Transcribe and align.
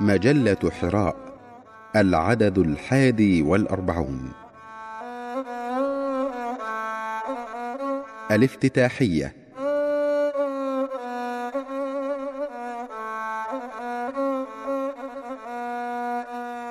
مجلة 0.00 0.70
حراء 0.80 1.16
العدد 1.96 2.58
الحادي 2.58 3.42
والأربعون. 3.42 4.32
الافتتاحية. 8.30 9.32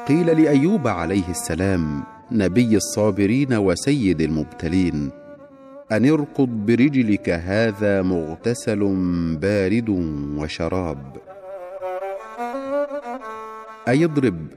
قيل 0.07 0.43
لأيوب 0.43 0.88
عليه 0.88 1.30
السلام 1.30 2.04
نبي 2.32 2.75
الصابرين 2.75 3.54
وسيد 3.54 4.21
المبتلين 4.21 5.11
أن 5.91 6.09
اركض 6.09 6.50
برجلك 6.50 7.30
هذا 7.30 8.02
مغتسل 8.02 8.96
بارد 9.41 9.89
وشراب. 10.38 11.18
أي 13.89 14.05
اضرب 14.05 14.48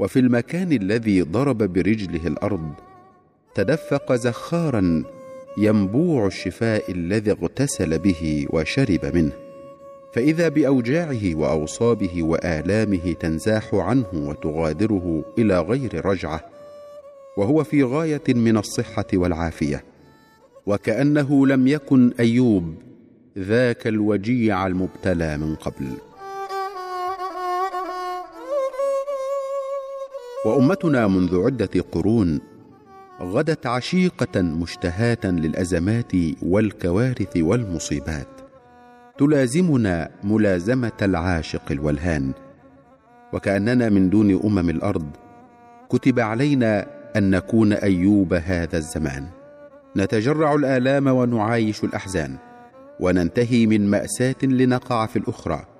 وفي 0.00 0.18
المكان 0.18 0.72
الذي 0.72 1.22
ضرب 1.22 1.58
برجله 1.58 2.26
الأرض 2.26 2.72
تدفق 3.54 4.12
زخارا 4.12 5.04
ينبوع 5.58 6.26
الشفاء 6.26 6.92
الذي 6.92 7.30
اغتسل 7.30 7.98
به 7.98 8.46
وشرب 8.50 9.10
منه. 9.14 9.32
فإذا 10.14 10.48
بأوجاعه 10.48 11.34
وأوصابه 11.34 12.22
وآلامه 12.22 13.12
تنزاح 13.20 13.74
عنه 13.74 14.06
وتغادره 14.14 15.24
إلى 15.38 15.60
غير 15.60 16.06
رجعة 16.06 16.40
وهو 17.36 17.64
في 17.64 17.82
غاية 17.82 18.22
من 18.28 18.56
الصحة 18.56 19.06
والعافية. 19.14 19.84
وكأنه 20.66 21.46
لم 21.46 21.68
يكن 21.68 22.12
أيوب 22.20 22.74
ذاك 23.38 23.86
الوجيع 23.86 24.66
المبتلى 24.66 25.38
من 25.38 25.54
قبل. 25.54 26.11
وأمتنا 30.44 31.06
منذ 31.06 31.44
عدة 31.44 31.70
قرون 31.92 32.40
غدت 33.20 33.66
عشيقة 33.66 34.42
مشتهاة 34.42 35.18
للأزمات 35.24 36.12
والكوارث 36.42 37.36
والمصيبات. 37.36 38.28
تلازمنا 39.18 40.10
ملازمة 40.24 40.92
العاشق 41.02 41.72
الولهان. 41.72 42.32
وكأننا 43.32 43.88
من 43.88 44.10
دون 44.10 44.40
أمم 44.44 44.70
الأرض 44.70 45.06
كتب 45.88 46.20
علينا 46.20 46.86
أن 47.16 47.30
نكون 47.30 47.72
أيوب 47.72 48.34
هذا 48.34 48.78
الزمان. 48.78 49.26
نتجرع 49.96 50.54
الآلام 50.54 51.06
ونعايش 51.06 51.84
الأحزان. 51.84 52.36
وننتهي 53.00 53.66
من 53.66 53.90
مأساة 53.90 54.42
لنقع 54.42 55.06
في 55.06 55.18
الأخرى. 55.18 55.71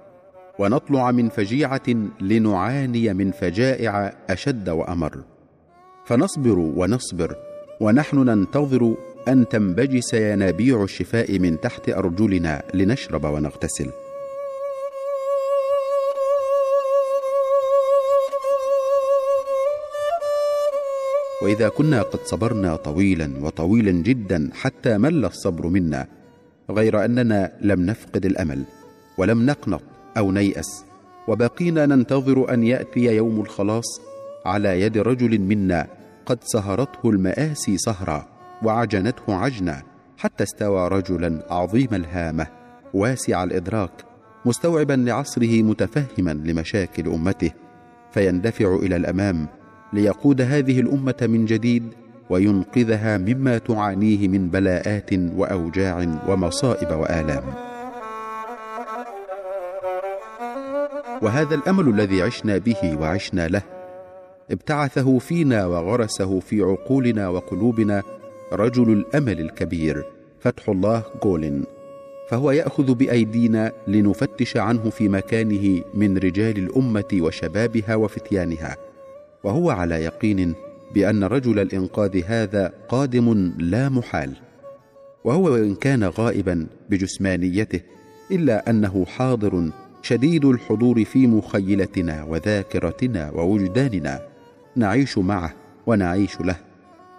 ونطلع 0.63 1.11
من 1.11 1.29
فجيعة 1.29 1.89
لنعاني 2.21 3.15
من 3.15 3.31
فجائع 3.31 4.15
أشد 4.31 4.69
وأمر. 4.69 5.25
فنصبر 6.07 6.59
ونصبر 6.59 7.37
ونحن 7.81 8.19
ننتظر 8.19 8.95
أن 9.29 9.49
تنبجس 9.49 10.15
ينابيع 10.15 10.83
الشفاء 10.83 11.39
من 11.39 11.61
تحت 11.61 11.89
أرجلنا 11.89 12.63
لنشرب 12.75 13.25
ونغتسل. 13.25 13.91
وإذا 21.43 21.69
كنا 21.69 22.03
قد 22.03 22.21
صبرنا 22.25 22.77
طويلا 22.77 23.33
وطويلا 23.41 23.91
جدا 23.91 24.51
حتى 24.55 24.99
مل 24.99 25.25
الصبر 25.25 25.67
منا 25.67 26.07
غير 26.71 27.05
أننا 27.05 27.53
لم 27.61 27.87
نفقد 27.87 28.27
الأمل 28.27 28.63
ولم 29.19 29.47
نقنط 29.47 29.92
أو 30.19 30.33
نيأس. 30.33 30.85
وبقينا 31.29 31.87
ننتظر 31.87 32.55
أن 32.55 32.63
يأتي 32.65 33.17
يوم 33.17 33.41
الخلاص 33.41 34.01
على 34.47 34.81
يد 34.81 34.99
رجل 34.99 35.41
منا 35.41 35.87
قد 36.27 36.39
سهرته 36.45 37.11
المآسي 37.11 37.79
سهرا 37.79 38.29
وعجنته 38.63 39.35
عجنا 39.35 39.83
حتى 40.19 40.45
استوى 40.45 40.89
رجلا 40.89 41.47
عظيم 41.51 41.89
الهامة 41.93 42.47
واسع 42.95 43.45
الإدراك 43.45 43.91
مستوعبا 44.45 44.93
لعصره 44.93 45.63
متفهما 45.63 46.31
لمشاكل 46.31 47.09
أمته 47.09 47.51
فيندفع 48.13 48.75
إلى 48.75 48.97
الأمام 48.97 49.47
ليقود 49.93 50.41
هذه 50.41 50.81
الأمة 50.81 51.17
من 51.23 51.45
جديد 51.45 51.83
وينقذها 52.31 53.19
مما 53.19 53.59
تعانيه 53.59 54.29
من 54.29 54.49
بلاءات 54.49 55.11
وأوجاع 55.13 56.21
ومصائب 56.29 56.91
وآلام. 56.91 57.72
وهذا 61.23 61.55
الأمل 61.55 61.89
الذي 61.89 62.23
عشنا 62.23 62.59
به 62.59 62.99
وعشنا 63.01 63.49
له. 63.49 63.63
ابتعثه 64.51 65.19
فينا 65.19 65.67
وغرسه 65.67 66.41
في 66.41 66.63
عقولنا 66.63 67.29
وقلوبنا 67.29 68.03
رجل 68.53 68.93
الأمل 68.93 69.41
الكبير 69.41 70.05
فتح 70.41 70.69
الله 70.69 71.03
جولن 71.25 71.65
فهو 72.29 72.51
يأخذ 72.51 72.95
بأيدينا 72.95 73.73
لنفتش 73.89 74.57
عنه 74.57 74.91
في 74.91 75.09
مكانه 75.09 75.83
من 75.95 76.19
رجال 76.19 76.59
الأمة 76.59 77.05
وشبابها 77.15 77.95
وفتيانها. 77.95 78.77
وهو 79.45 79.71
على 79.71 79.95
يقين 79.95 80.55
بأن 80.95 81.25
رجل 81.25 81.59
الإنقاذ 81.59 82.23
هذا 82.27 82.73
قادم 82.89 83.53
لا 83.59 83.89
محال. 83.89 84.33
وهو 85.25 85.53
وان 85.53 85.75
كان 85.75 86.05
غائبا 86.05 86.67
بجسمانيته 86.91 87.81
إلا 88.31 88.71
أنه 88.71 89.05
حاضر 89.05 89.71
شديد 90.03 90.45
الحضور 90.45 91.05
في 91.05 91.27
مخيلتنا 91.27 92.25
وذاكرتنا 92.25 93.31
ووجداننا. 93.31 94.21
نعيش 94.77 95.19
معه 95.19 95.53
ونعيش 95.87 96.41
له 96.41 96.57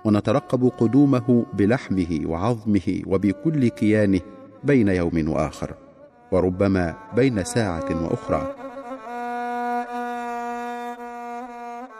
ونترقب 0.05 0.71
قدومه 0.77 1.45
بلحمه 1.53 2.19
وعظمه 2.25 3.01
وبكل 3.07 3.67
كيانه 3.67 4.19
بين 4.63 4.87
يوم 4.87 5.29
وآخر 5.29 5.73
وربما 6.31 6.95
بين 7.15 7.43
ساعة 7.43 8.03
وأخرى. 8.03 8.55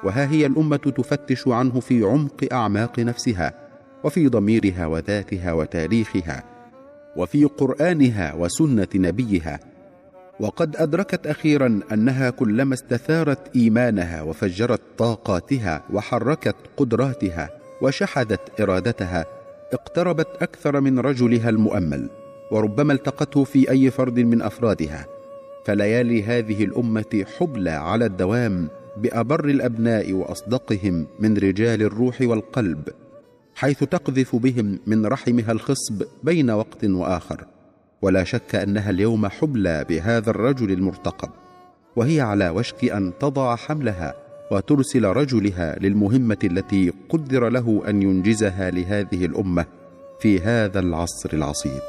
وها 0.03 0.25
هي 0.31 0.45
الأمة 0.45 0.77
تفتش 0.77 1.47
عنه 1.47 1.79
في 1.79 2.03
عمق 2.03 2.47
أعماق 2.53 2.99
نفسها 2.99 3.53
وفي 4.03 4.27
ضميرها 4.27 4.85
وذاتها 4.85 5.53
وتاريخها 5.53 6.43
وفي 7.17 7.45
قرآنها 7.45 8.33
وسنة 8.33 8.87
نبيها 8.95 9.59
وقد 10.39 10.75
أدركت 10.75 11.27
أخيرا 11.27 11.79
أنها 11.91 12.29
كلما 12.29 12.73
استثارت 12.73 13.55
إيمانها 13.55 14.21
وفجرت 14.21 14.81
طاقاتها 14.97 15.83
وحركت 15.93 16.55
قدراتها 16.77 17.49
وشحذت 17.81 18.61
إرادتها 18.61 19.25
اقتربت 19.73 20.27
أكثر 20.41 20.81
من 20.81 20.99
رجلها 20.99 21.49
المؤمل 21.49 22.09
وربما 22.51 22.93
التقته 22.93 23.43
في 23.43 23.69
أي 23.69 23.91
فرد 23.91 24.19
من 24.19 24.41
أفرادها. 24.41 25.05
فليالي 25.65 26.23
هذه 26.23 26.63
الأمة 26.63 27.25
حبلى 27.37 27.69
على 27.69 28.05
الدوام 28.05 28.67
بأبر 28.97 29.45
الأبناء 29.45 30.13
وأصدقهم 30.13 31.07
من 31.19 31.37
رجال 31.37 31.81
الروح 31.81 32.21
والقلب 32.21 32.89
حيث 33.55 33.83
تقذف 33.83 34.35
بهم 34.35 34.79
من 34.87 35.05
رحمها 35.05 35.51
الخصب 35.51 36.03
بين 36.23 36.51
وقت 36.51 36.85
وآخر. 36.85 37.45
ولا 38.03 38.23
شك 38.23 38.55
أنها 38.55 38.89
اليوم 38.89 39.27
حبلى 39.27 39.85
بهذا 39.89 40.29
الرجل 40.29 40.71
المرتقب 40.71 41.29
وهي 41.95 42.21
على 42.21 42.49
وشك 42.49 42.85
أن 42.85 43.13
تضع 43.19 43.55
حملها 43.55 44.13
وترسل 44.51 45.05
رجلها 45.05 45.79
للمهمة 45.79 46.37
التي 46.43 46.93
قدر 47.09 47.49
له 47.49 47.83
أن 47.87 48.01
ينجزها 48.01 48.71
لهذه 48.71 49.25
الأمة 49.25 49.65
في 50.19 50.39
هذا 50.39 50.79
العصر 50.79 51.29
العصيب. 51.33 51.81